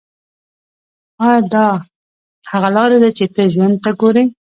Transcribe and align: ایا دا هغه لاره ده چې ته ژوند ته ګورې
ایا 1.23 1.39
دا 1.53 1.67
هغه 2.51 2.69
لاره 2.75 2.97
ده 3.03 3.09
چې 3.17 3.25
ته 3.33 3.41
ژوند 3.53 3.75
ته 3.83 3.91
ګورې 4.01 4.23